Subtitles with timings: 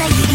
[0.00, 0.29] ない